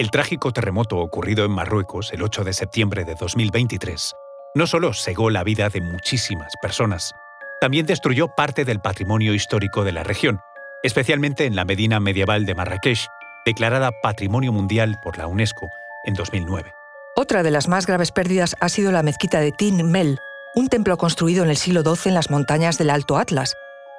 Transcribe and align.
El 0.00 0.10
trágico 0.10 0.50
terremoto 0.50 0.96
ocurrido 0.96 1.44
en 1.44 1.50
Marruecos 1.50 2.10
el 2.14 2.22
8 2.22 2.42
de 2.42 2.54
septiembre 2.54 3.04
de 3.04 3.16
2023 3.16 4.14
no 4.54 4.66
solo 4.66 4.94
cegó 4.94 5.28
la 5.28 5.44
vida 5.44 5.68
de 5.68 5.82
muchísimas 5.82 6.54
personas, 6.62 7.12
también 7.60 7.84
destruyó 7.84 8.28
parte 8.28 8.64
del 8.64 8.80
patrimonio 8.80 9.34
histórico 9.34 9.84
de 9.84 9.92
la 9.92 10.02
región, 10.02 10.40
especialmente 10.82 11.44
en 11.44 11.54
la 11.54 11.66
Medina 11.66 12.00
medieval 12.00 12.46
de 12.46 12.54
Marrakech, 12.54 13.08
declarada 13.44 13.90
Patrimonio 14.02 14.52
Mundial 14.52 14.96
por 15.02 15.18
la 15.18 15.26
UNESCO 15.26 15.68
en 16.06 16.14
2009. 16.14 16.72
Otra 17.14 17.42
de 17.42 17.50
las 17.50 17.68
más 17.68 17.86
graves 17.86 18.10
pérdidas 18.10 18.56
ha 18.58 18.70
sido 18.70 18.92
la 18.92 19.02
mezquita 19.02 19.38
de 19.40 19.52
Tin 19.52 19.90
Mel, 19.90 20.18
un 20.54 20.68
templo 20.68 20.96
construido 20.96 21.44
en 21.44 21.50
el 21.50 21.58
siglo 21.58 21.82
XII 21.82 22.08
en 22.08 22.14
las 22.14 22.30
montañas 22.30 22.78
del 22.78 22.88
Alto 22.88 23.18
Atlas. 23.18 23.54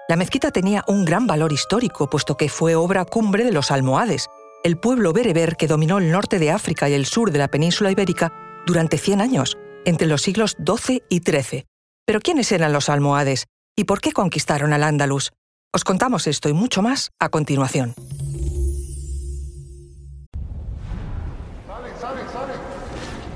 La 0.09 0.15
mezquita 0.15 0.49
tenía 0.49 0.83
un 0.87 1.05
gran 1.05 1.27
valor 1.27 1.53
histórico, 1.53 2.09
puesto 2.09 2.37
que 2.37 2.49
fue 2.49 2.73
obra 2.73 3.05
cumbre 3.05 3.43
de 3.43 3.51
los 3.51 3.69
almohades, 3.69 4.29
el 4.63 4.77
pueblo 4.77 5.11
bereber 5.13 5.55
que 5.57 5.67
dominó 5.67 5.97
el 5.97 6.11
norte 6.11 6.39
de 6.39 6.51
África 6.51 6.87
y 6.89 6.93
el 6.93 7.05
sur 7.05 7.31
de 7.31 7.39
la 7.39 7.49
península 7.49 7.91
ibérica 7.91 8.31
durante 8.67 8.97
100 8.97 9.21
años, 9.21 9.57
entre 9.85 10.07
los 10.07 10.21
siglos 10.21 10.55
XII 10.63 11.03
y 11.09 11.19
XIII. 11.19 11.65
Pero 12.05 12.19
¿quiénes 12.19 12.51
eran 12.51 12.73
los 12.73 12.89
almohades? 12.89 13.47
¿Y 13.75 13.85
por 13.85 14.01
qué 14.01 14.11
conquistaron 14.11 14.73
al 14.73 14.83
Andalus? 14.83 15.31
Os 15.73 15.83
contamos 15.83 16.27
esto 16.27 16.49
y 16.49 16.53
mucho 16.53 16.81
más 16.81 17.11
a 17.19 17.29
continuación. 17.29 17.95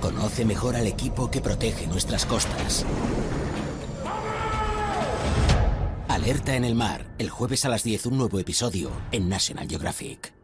Conoce 0.01 0.45
mejor 0.45 0.75
al 0.75 0.85
equipo 0.85 1.31
que 1.31 1.41
protege 1.41 1.87
nuestras 1.87 2.25
costas. 2.25 2.85
Alerta 6.07 6.55
en 6.55 6.63
el 6.63 6.75
mar, 6.75 7.07
el 7.17 7.29
jueves 7.29 7.65
a 7.65 7.69
las 7.69 7.83
10 7.83 8.05
un 8.07 8.17
nuevo 8.17 8.39
episodio 8.39 8.91
en 9.11 9.29
National 9.29 9.67
Geographic. 9.67 10.34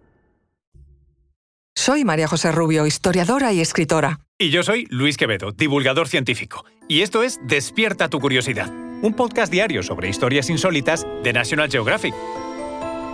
Soy 1.83 2.05
María 2.05 2.27
José 2.27 2.51
Rubio, 2.51 2.85
historiadora 2.85 3.51
y 3.53 3.59
escritora. 3.59 4.19
Y 4.37 4.51
yo 4.51 4.61
soy 4.61 4.85
Luis 4.91 5.17
Quevedo, 5.17 5.51
divulgador 5.51 6.07
científico. 6.07 6.63
Y 6.87 7.01
esto 7.01 7.23
es 7.23 7.39
Despierta 7.47 8.07
tu 8.07 8.19
curiosidad, 8.19 8.69
un 9.01 9.15
podcast 9.15 9.51
diario 9.51 9.81
sobre 9.81 10.07
historias 10.07 10.51
insólitas 10.51 11.07
de 11.23 11.33
National 11.33 11.71
Geographic. 11.71 12.13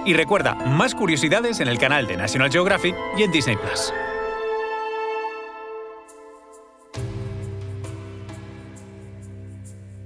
Y 0.06 0.14
recuerda, 0.16 0.56
más 0.56 0.96
curiosidades 0.96 1.62
en 1.62 1.70
el 1.70 1.78
canal 1.78 2.08
de 2.08 2.18
National 2.18 2.52
Geographic 2.52 2.94
y 3.18 3.24
en 3.24 3.32
Disney 3.32 3.56
Plus. 3.56 3.94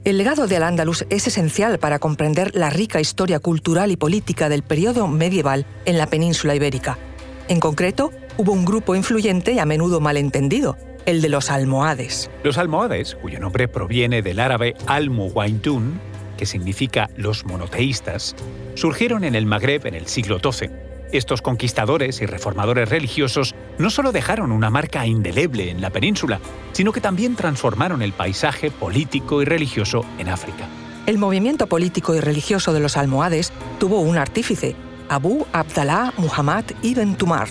El 0.03 0.19
legado 0.19 0.45
de 0.45 0.57
Al-Ándalus 0.57 1.07
es 1.09 1.25
esencial 1.25 1.79
para 1.79 1.97
comprender 1.97 2.51
la 2.53 2.69
rica 2.69 3.01
historia 3.01 3.39
cultural 3.39 3.89
y 3.89 3.97
política 3.97 4.49
del 4.49 4.61
periodo 4.61 5.07
medieval 5.07 5.65
en 5.85 5.97
la 5.97 6.05
península 6.05 6.53
ibérica. 6.53 6.99
En 7.47 7.59
concreto, 7.59 8.11
hubo 8.37 8.51
un 8.51 8.65
grupo 8.65 8.95
influyente 8.95 9.53
y 9.53 9.59
a 9.59 9.65
menudo 9.65 9.99
malentendido, 9.99 10.77
el 11.05 11.21
de 11.21 11.29
los 11.29 11.49
almohades. 11.49 12.29
Los 12.43 12.57
almohades, 12.57 13.15
cuyo 13.15 13.39
nombre 13.39 13.67
proviene 13.67 14.21
del 14.21 14.39
árabe 14.39 14.75
al-muwaintun, 14.87 15.99
que 16.37 16.45
significa 16.45 17.09
los 17.15 17.45
monoteístas, 17.45 18.35
surgieron 18.75 19.23
en 19.23 19.35
el 19.35 19.45
Magreb 19.45 19.85
en 19.87 19.95
el 19.95 20.07
siglo 20.07 20.39
XII 20.39 20.69
estos 21.11 21.41
conquistadores 21.41 22.21
y 22.21 22.25
reformadores 22.25 22.89
religiosos 22.89 23.53
no 23.77 23.89
solo 23.89 24.11
dejaron 24.11 24.51
una 24.51 24.69
marca 24.69 25.05
indeleble 25.05 25.69
en 25.69 25.81
la 25.81 25.89
península, 25.89 26.39
sino 26.71 26.93
que 26.93 27.01
también 27.01 27.35
transformaron 27.35 28.01
el 28.01 28.13
paisaje 28.13 28.71
político 28.71 29.41
y 29.41 29.45
religioso 29.45 30.05
en 30.17 30.29
África. 30.29 30.67
El 31.05 31.17
movimiento 31.17 31.67
político 31.67 32.15
y 32.15 32.21
religioso 32.21 32.73
de 32.73 32.79
los 32.79 32.95
almohades 32.95 33.51
tuvo 33.79 33.99
un 33.99 34.17
artífice, 34.17 34.75
Abu 35.09 35.45
Abdallah 35.51 36.13
Muhammad 36.17 36.63
ibn 36.81 37.15
Tumar. 37.15 37.49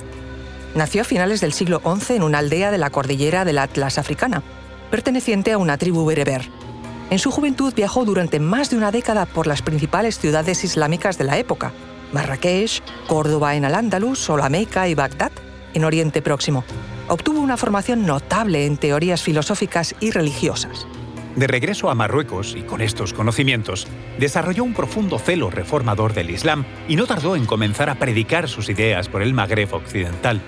Nació 0.75 1.03
a 1.03 1.05
finales 1.05 1.41
del 1.41 1.53
siglo 1.53 1.81
XI 1.85 2.15
en 2.15 2.23
una 2.23 2.39
aldea 2.39 2.71
de 2.71 2.79
la 2.79 2.91
cordillera 2.91 3.45
del 3.45 3.59
Atlas 3.59 3.99
africana, 3.99 4.43
perteneciente 4.91 5.53
a 5.53 5.59
una 5.59 5.79
tribu 5.79 6.05
bereber. 6.05 6.49
En 7.11 7.19
su 7.19 7.33
juventud 7.33 7.75
viajó 7.75 8.05
durante 8.05 8.39
más 8.39 8.71
de 8.71 8.77
una 8.77 8.93
década 8.93 9.27
por 9.27 9.49
las 9.49 9.63
principales 9.63 10.19
ciudades 10.19 10.63
islámicas 10.63 11.19
de 11.19 11.25
la 11.25 11.39
época, 11.39 11.73
Marrakech, 12.13 12.83
Córdoba 13.09 13.57
en 13.57 13.65
Al-Ándalus 13.65 14.31
Meca 14.49 14.89
y 14.89 14.95
Bagdad 14.95 15.33
en 15.75 15.85
Oriente 15.85 16.23
Próximo. 16.23 16.65
Obtuvo 17.09 17.41
una 17.41 17.57
formación 17.57 18.07
notable 18.07 18.67
en 18.67 18.77
teorías 18.77 19.23
filosóficas 19.23 19.97
y 19.99 20.13
religiosas. 20.13 20.87
De 21.35 21.47
regreso 21.47 21.91
a 21.91 21.95
Marruecos 21.95 22.55
y 22.57 22.63
con 22.63 22.81
estos 22.81 23.13
conocimientos, 23.13 23.87
desarrolló 24.19 24.65
un 24.65 24.75
profundo 24.75 25.19
celo 25.19 25.51
reformador 25.51 26.13
del 26.13 26.31
Islam 26.31 26.65
y 26.89 26.97
no 26.97 27.07
tardó 27.07 27.35
en 27.35 27.47
comenzar 27.47 27.89
a 27.89 27.97
predicar 27.97 28.49
sus 28.49 28.69
ideas 28.69 29.09
por 29.09 29.23
el 29.23 29.33
Magreb 29.33 29.73
occidental. 29.75 30.41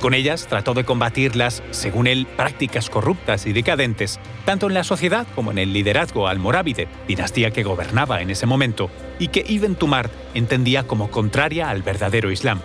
Con 0.00 0.14
ellas 0.14 0.46
trató 0.48 0.74
de 0.74 0.84
combatir 0.84 1.34
las, 1.34 1.62
según 1.72 2.06
él, 2.06 2.26
prácticas 2.36 2.88
corruptas 2.88 3.46
y 3.46 3.52
decadentes, 3.52 4.20
tanto 4.44 4.68
en 4.68 4.74
la 4.74 4.84
sociedad 4.84 5.26
como 5.34 5.50
en 5.50 5.58
el 5.58 5.72
liderazgo 5.72 6.28
almorávide, 6.28 6.86
dinastía 7.08 7.50
que 7.50 7.64
gobernaba 7.64 8.22
en 8.22 8.30
ese 8.30 8.46
momento, 8.46 8.90
y 9.18 9.28
que 9.28 9.44
Ibn 9.46 9.74
Tumar 9.74 10.08
entendía 10.34 10.84
como 10.86 11.10
contraria 11.10 11.68
al 11.68 11.82
verdadero 11.82 12.30
Islam. 12.30 12.60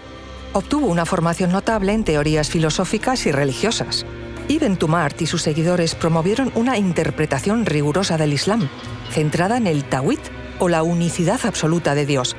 Obtuvo 0.53 0.85
una 0.85 1.07
formación 1.07 1.51
notable 1.51 1.93
en 1.93 2.03
teorías 2.03 2.49
filosóficas 2.49 3.25
y 3.25 3.31
religiosas. 3.31 4.05
Ibn 4.47 4.77
Tumart 4.77 5.19
y 5.21 5.25
sus 5.25 5.41
seguidores 5.41 5.95
promovieron 5.95 6.51
una 6.53 6.77
interpretación 6.77 7.65
rigurosa 7.65 8.17
del 8.17 8.33
Islam, 8.33 8.69
centrada 9.09 9.57
en 9.57 9.65
el 9.65 9.83
Tawhid 9.85 10.19
o 10.59 10.69
la 10.69 10.83
unicidad 10.83 11.39
absoluta 11.45 11.95
de 11.95 12.05
Dios. 12.05 12.35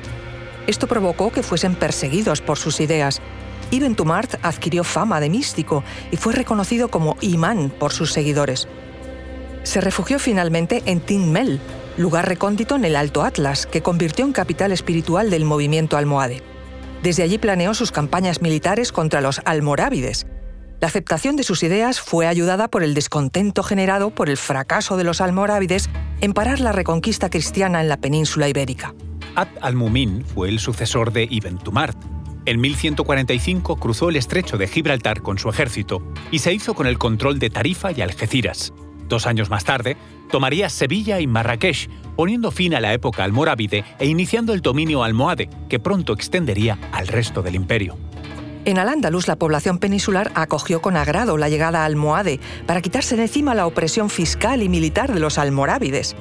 Esto 0.67 0.87
provocó 0.87 1.31
que 1.31 1.43
fuesen 1.43 1.75
perseguidos 1.75 2.41
por 2.41 2.57
sus 2.57 2.79
ideas 2.79 3.21
Ibn 3.71 3.95
Tumart 3.95 4.35
adquirió 4.43 4.83
fama 4.83 5.19
de 5.19 5.29
místico 5.29 5.83
y 6.11 6.17
fue 6.17 6.33
reconocido 6.33 6.89
como 6.89 7.17
imán 7.21 7.69
por 7.69 7.91
sus 7.91 8.11
seguidores. 8.11 8.67
Se 9.63 9.81
refugió 9.81 10.19
finalmente 10.19 10.83
en 10.85 10.99
Tinmel, 10.99 11.59
lugar 11.97 12.27
recóndito 12.27 12.75
en 12.75 12.85
el 12.85 12.95
Alto 12.95 13.23
Atlas, 13.23 13.65
que 13.65 13.81
convirtió 13.81 14.25
en 14.25 14.31
capital 14.31 14.71
espiritual 14.71 15.29
del 15.29 15.45
movimiento 15.45 15.97
almohade. 15.97 16.43
Desde 17.01 17.23
allí 17.23 17.37
planeó 17.37 17.73
sus 17.73 17.91
campañas 17.91 18.41
militares 18.41 18.91
contra 18.91 19.21
los 19.21 19.41
almorávides. 19.45 20.27
La 20.81 20.87
aceptación 20.87 21.35
de 21.35 21.43
sus 21.43 21.63
ideas 21.63 21.99
fue 21.99 22.27
ayudada 22.27 22.67
por 22.67 22.83
el 22.83 22.93
descontento 22.93 23.63
generado 23.63 24.09
por 24.09 24.29
el 24.29 24.37
fracaso 24.37 24.97
de 24.97 25.03
los 25.03 25.21
almorávides 25.21 25.89
en 26.21 26.33
parar 26.33 26.59
la 26.59 26.71
reconquista 26.71 27.29
cristiana 27.29 27.81
en 27.81 27.89
la 27.89 27.97
península 27.97 28.49
ibérica. 28.49 28.93
Abd 29.35 29.57
al-Mumin 29.61 30.23
fue 30.23 30.49
el 30.49 30.59
sucesor 30.59 31.11
de 31.11 31.27
Ibn 31.29 31.57
Tumart, 31.57 31.97
en 32.45 32.61
1145 32.61 33.77
cruzó 33.77 34.09
el 34.09 34.15
estrecho 34.15 34.57
de 34.57 34.67
Gibraltar 34.67 35.21
con 35.21 35.37
su 35.37 35.49
ejército 35.49 36.01
y 36.31 36.39
se 36.39 36.53
hizo 36.53 36.73
con 36.73 36.87
el 36.87 36.97
control 36.97 37.39
de 37.39 37.49
Tarifa 37.49 37.91
y 37.91 38.01
Algeciras. 38.01 38.73
Dos 39.07 39.27
años 39.27 39.49
más 39.49 39.63
tarde, 39.63 39.97
tomaría 40.31 40.69
Sevilla 40.69 41.19
y 41.19 41.27
Marrakech, 41.27 41.89
poniendo 42.15 42.51
fin 42.51 42.73
a 42.75 42.81
la 42.81 42.93
época 42.93 43.23
almorávide 43.23 43.83
e 43.99 44.07
iniciando 44.07 44.53
el 44.53 44.61
dominio 44.61 45.03
almohade, 45.03 45.49
que 45.69 45.79
pronto 45.79 46.13
extendería 46.13 46.77
al 46.91 47.07
resto 47.07 47.41
del 47.41 47.55
imperio. 47.55 47.97
En 48.65 48.79
Al-Ándalus, 48.79 49.27
la 49.27 49.35
población 49.35 49.77
peninsular 49.77 50.31
acogió 50.33 50.81
con 50.81 50.97
agrado 50.97 51.37
la 51.37 51.49
llegada 51.49 51.85
almohade 51.85 52.39
para 52.65 52.81
quitarse 52.81 53.15
de 53.15 53.23
encima 53.23 53.53
la 53.53 53.67
opresión 53.67 54.09
fiscal 54.09 54.63
y 54.63 54.69
militar 54.69 55.13
de 55.13 55.19
los 55.19 55.37
almorávides. 55.37 56.15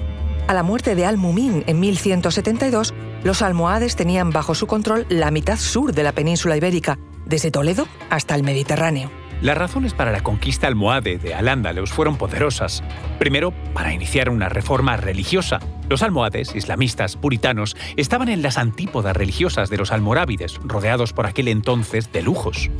A 0.46 0.52
la 0.52 0.62
muerte 0.62 0.94
de 0.94 1.06
Al-Mumin 1.06 1.64
en 1.66 1.80
1172, 1.80 2.92
los 3.22 3.40
almohades 3.40 3.96
tenían 3.96 4.28
bajo 4.28 4.54
su 4.54 4.66
control 4.66 5.06
la 5.08 5.30
mitad 5.30 5.56
sur 5.56 5.94
de 5.94 6.02
la 6.02 6.12
península 6.12 6.54
ibérica, 6.54 6.98
desde 7.24 7.50
Toledo 7.50 7.86
hasta 8.10 8.34
el 8.34 8.42
Mediterráneo. 8.42 9.10
Las 9.40 9.56
razones 9.56 9.94
para 9.94 10.12
la 10.12 10.22
conquista 10.22 10.66
almohade 10.66 11.16
de 11.16 11.34
Al-Ándalus 11.34 11.92
fueron 11.92 12.18
poderosas. 12.18 12.82
Primero, 13.18 13.54
para 13.72 13.94
iniciar 13.94 14.28
una 14.28 14.50
reforma 14.50 14.98
religiosa. 14.98 15.60
Los 15.88 16.02
almohades, 16.02 16.54
islamistas, 16.54 17.16
puritanos, 17.16 17.74
estaban 17.96 18.28
en 18.28 18.42
las 18.42 18.58
antípodas 18.58 19.16
religiosas 19.16 19.70
de 19.70 19.78
los 19.78 19.92
almorávides, 19.92 20.60
rodeados 20.62 21.14
por 21.14 21.26
aquel 21.26 21.48
entonces 21.48 22.12
de 22.12 22.20
lujos. 22.20 22.70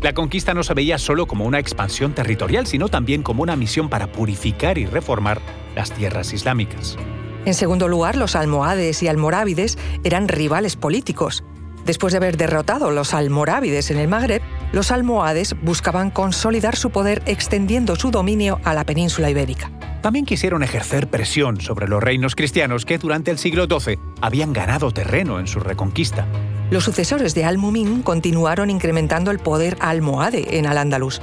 La 0.00 0.14
conquista 0.14 0.52
no 0.52 0.62
se 0.62 0.74
veía 0.74 0.98
solo 0.98 1.26
como 1.26 1.44
una 1.44 1.58
expansión 1.58 2.14
territorial, 2.14 2.66
sino 2.66 2.88
también 2.88 3.22
como 3.22 3.42
una 3.42 3.56
misión 3.56 3.88
para 3.88 4.10
purificar 4.12 4.78
y 4.78 4.86
reformar 4.86 5.40
las 5.74 5.90
tierras 5.92 6.32
islámicas. 6.32 6.96
En 7.44 7.54
segundo 7.54 7.88
lugar, 7.88 8.16
los 8.16 8.36
almohades 8.36 9.02
y 9.02 9.08
almorávides 9.08 9.76
eran 10.02 10.28
rivales 10.28 10.76
políticos. 10.76 11.44
Después 11.84 12.12
de 12.12 12.16
haber 12.16 12.38
derrotado 12.38 12.88
a 12.88 12.92
los 12.92 13.12
almorávides 13.12 13.90
en 13.90 13.98
el 13.98 14.08
Magreb, 14.08 14.40
los 14.72 14.90
almohades 14.90 15.54
buscaban 15.62 16.10
consolidar 16.10 16.76
su 16.76 16.90
poder 16.90 17.22
extendiendo 17.26 17.96
su 17.96 18.10
dominio 18.10 18.58
a 18.64 18.72
la 18.72 18.84
península 18.84 19.28
ibérica. 19.28 19.70
También 20.00 20.24
quisieron 20.24 20.62
ejercer 20.62 21.08
presión 21.08 21.60
sobre 21.60 21.88
los 21.88 22.02
reinos 22.02 22.34
cristianos 22.36 22.84
que 22.84 22.98
durante 22.98 23.30
el 23.30 23.38
siglo 23.38 23.66
XII 23.66 23.98
habían 24.20 24.52
ganado 24.52 24.90
terreno 24.90 25.38
en 25.38 25.46
su 25.46 25.60
reconquista. 25.60 26.26
Los 26.70 26.84
sucesores 26.84 27.34
de 27.34 27.44
Al-Mumin 27.44 28.02
continuaron 28.02 28.70
incrementando 28.70 29.30
el 29.30 29.38
poder 29.38 29.76
almohade 29.80 30.58
en 30.58 30.66
Al-Ándalus. 30.66 31.20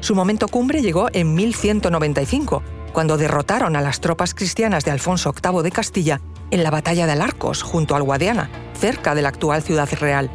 Su 0.00 0.14
momento 0.14 0.48
cumbre 0.48 0.82
llegó 0.82 1.08
en 1.12 1.34
1195, 1.34 2.62
cuando 2.92 3.16
derrotaron 3.16 3.76
a 3.76 3.80
las 3.80 4.00
tropas 4.00 4.34
cristianas 4.34 4.84
de 4.84 4.90
Alfonso 4.90 5.32
VIII 5.32 5.62
de 5.62 5.70
Castilla 5.70 6.20
en 6.50 6.62
la 6.62 6.70
batalla 6.70 7.06
de 7.06 7.12
Alarcos, 7.12 7.62
junto 7.62 7.96
al 7.96 8.02
Guadiana, 8.02 8.50
cerca 8.74 9.14
de 9.14 9.22
la 9.22 9.30
actual 9.30 9.62
ciudad 9.62 9.88
real. 9.98 10.30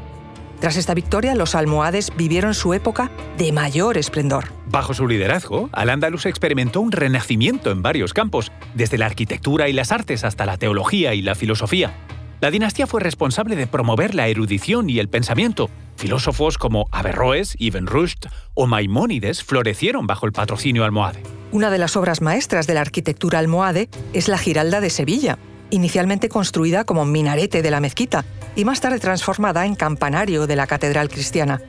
Tras 0.60 0.76
esta 0.76 0.96
victoria, 0.96 1.36
los 1.36 1.54
almohades 1.54 2.12
vivieron 2.18 2.56
su 2.56 2.74
época 2.74 3.12
de 3.38 3.52
mayor 3.52 3.98
esplendor. 3.98 4.46
Bajo 4.66 4.96
su 4.96 5.08
liderazgo, 5.08 5.70
Al-Ándalus 5.72 6.26
experimentó 6.26 6.82
un 6.82 6.92
renacimiento 6.92 7.70
en 7.70 7.84
varios 7.84 8.14
campos, 8.14 8.52
desde 8.74 8.98
la 8.98 9.06
arquitectura 9.06 9.70
y 9.70 9.74
las 9.74 9.92
artes 9.92 10.24
hasta 10.24 10.48
la 10.48 10.58
teología 10.58 11.14
y 11.14 11.22
la 11.22 11.36
filosofía. 11.36 11.94
La 12.42 12.50
dinastía 12.50 12.88
fue 12.88 13.02
responsable 13.02 13.56
de 13.56 13.68
promover 13.68 14.16
la 14.16 14.28
erudición 14.28 14.90
y 14.90 15.00
el 15.00 15.10
pensamiento. 15.10 15.70
Filósofos 15.96 16.58
como 16.58 16.88
Averroes, 16.92 17.56
Ibn 17.60 17.86
Rushd 17.86 18.26
o 18.56 18.66
Maimónides 18.68 19.44
florecieron 19.44 20.08
bajo 20.08 20.26
el 20.26 20.32
patrocinio 20.32 20.84
almohade. 20.84 21.37
Una 21.58 21.72
de 21.72 21.80
las 21.80 21.96
obras 21.98 22.22
maestras 22.22 22.68
de 22.68 22.76
la 22.76 22.82
arquitectura 22.82 23.40
almohade 23.40 23.90
es 24.14 24.28
la 24.28 24.38
Giralda 24.38 24.80
de 24.80 24.92
Sevilla, 24.92 25.40
inicialmente 25.72 26.30
construida 26.30 26.84
como 26.84 27.04
minarete 27.04 27.64
de 27.64 27.72
la 27.72 27.80
mezquita 27.80 28.26
y 28.56 28.64
más 28.64 28.80
tarde 28.80 29.00
transformada 29.00 29.66
en 29.66 29.74
campanario 29.74 30.46
de 30.46 30.56
la 30.56 30.68
catedral 30.68 31.10
cristiana. 31.10 31.60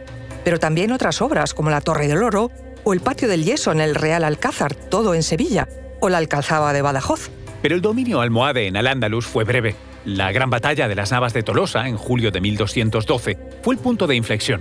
Pero 0.44 0.58
también 0.58 0.92
otras 0.92 1.22
obras 1.22 1.54
como 1.54 1.70
la 1.70 1.80
Torre 1.80 2.06
del 2.06 2.22
Oro 2.22 2.50
o 2.84 2.92
el 2.92 3.00
Patio 3.00 3.28
del 3.28 3.46
Yeso 3.46 3.72
en 3.72 3.80
el 3.80 3.94
Real 3.94 4.24
Alcázar, 4.24 4.74
todo 4.74 5.14
en 5.14 5.22
Sevilla, 5.22 5.70
o 6.00 6.10
la 6.10 6.18
Alcazaba 6.18 6.74
de 6.74 6.82
Badajoz. 6.82 7.30
Pero 7.62 7.74
el 7.74 7.80
dominio 7.80 8.20
almohade 8.20 8.66
en 8.66 8.76
Al-Ándalus 8.76 9.24
fue 9.24 9.44
breve. 9.44 9.74
La 10.04 10.32
gran 10.32 10.50
batalla 10.50 10.86
de 10.86 10.96
las 10.96 11.12
Navas 11.12 11.32
de 11.32 11.42
Tolosa, 11.42 11.88
en 11.88 11.96
julio 11.96 12.30
de 12.30 12.42
1212, 12.42 13.38
fue 13.62 13.72
el 13.72 13.80
punto 13.80 14.06
de 14.06 14.16
inflexión. 14.16 14.60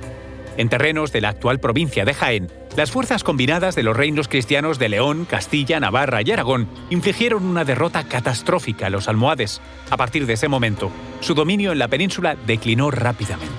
En 0.55 0.69
terrenos 0.69 1.11
de 1.11 1.19
la 1.19 1.29
actual 1.29 1.59
provincia 1.59 2.05
de 2.05 2.13
Jaén, 2.13 2.47
las 2.77 2.91
fuerzas 2.91 3.23
combinadas 3.23 3.73
de 3.73 3.81
los 3.81 3.97
reinos 3.97 4.27
cristianos 4.27 4.77
de 4.77 4.87
León, 4.87 5.25
Castilla, 5.25 5.79
Navarra 5.79 6.21
y 6.21 6.31
Aragón 6.31 6.69
infligieron 6.91 7.43
una 7.43 7.65
derrota 7.65 8.03
catastrófica 8.03 8.85
a 8.85 8.89
los 8.91 9.09
almohades. 9.09 9.61
A 9.89 9.97
partir 9.97 10.27
de 10.27 10.33
ese 10.33 10.47
momento, 10.47 10.91
su 11.19 11.33
dominio 11.33 11.71
en 11.71 11.79
la 11.79 11.87
península 11.87 12.35
declinó 12.35 12.91
rápidamente. 12.91 13.51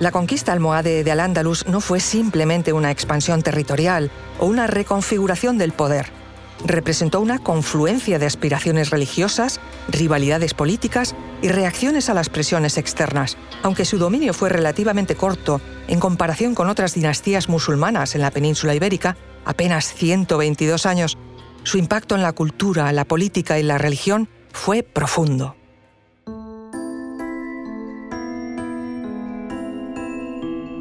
La 0.00 0.10
conquista 0.10 0.52
almohade 0.52 1.04
de 1.04 1.12
Al-Ándalus 1.12 1.68
no 1.68 1.80
fue 1.80 2.00
simplemente 2.00 2.72
una 2.72 2.90
expansión 2.90 3.42
territorial 3.42 4.10
o 4.40 4.46
una 4.46 4.66
reconfiguración 4.66 5.56
del 5.56 5.70
poder 5.70 6.23
representó 6.64 7.20
una 7.20 7.38
confluencia 7.38 8.18
de 8.18 8.26
aspiraciones 8.26 8.90
religiosas, 8.90 9.60
rivalidades 9.88 10.54
políticas 10.54 11.14
y 11.42 11.48
reacciones 11.48 12.08
a 12.08 12.14
las 12.14 12.28
presiones 12.28 12.78
externas. 12.78 13.36
Aunque 13.62 13.84
su 13.84 13.98
dominio 13.98 14.34
fue 14.34 14.48
relativamente 14.48 15.14
corto 15.14 15.60
en 15.88 16.00
comparación 16.00 16.54
con 16.54 16.68
otras 16.68 16.94
dinastías 16.94 17.48
musulmanas 17.48 18.14
en 18.14 18.20
la 18.20 18.30
península 18.30 18.74
ibérica, 18.74 19.16
apenas 19.44 19.92
122 19.94 20.86
años, 20.86 21.18
su 21.64 21.78
impacto 21.78 22.14
en 22.14 22.22
la 22.22 22.32
cultura, 22.32 22.92
la 22.92 23.04
política 23.04 23.58
y 23.58 23.62
la 23.62 23.78
religión 23.78 24.28
fue 24.52 24.82
profundo. 24.82 25.56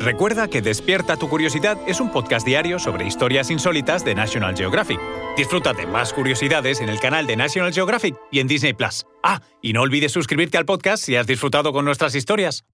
Recuerda 0.03 0.49
que 0.49 0.61
Despierta 0.61 1.15
tu 1.15 1.29
Curiosidad 1.29 1.77
es 1.87 2.01
un 2.01 2.11
podcast 2.11 2.45
diario 2.45 2.77
sobre 2.77 3.07
historias 3.07 3.49
insólitas 3.49 4.03
de 4.03 4.13
National 4.13 4.53
Geographic. 4.53 4.99
Disfruta 5.37 5.71
de 5.71 5.87
más 5.87 6.11
curiosidades 6.11 6.81
en 6.81 6.89
el 6.89 6.99
canal 6.99 7.25
de 7.25 7.37
National 7.37 7.71
Geographic 7.71 8.13
y 8.29 8.41
en 8.41 8.47
Disney 8.47 8.73
Plus. 8.73 9.05
Ah, 9.23 9.41
y 9.61 9.71
no 9.71 9.81
olvides 9.81 10.11
suscribirte 10.11 10.57
al 10.57 10.65
podcast 10.65 11.05
si 11.05 11.15
has 11.15 11.25
disfrutado 11.25 11.71
con 11.71 11.85
nuestras 11.85 12.15
historias. 12.15 12.65